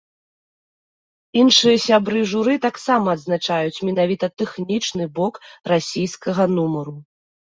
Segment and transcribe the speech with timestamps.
[1.41, 5.35] Іншыя сябры журы таксама адзначаюць менавіта тэхнічны бок
[5.73, 6.95] расійскага нумару.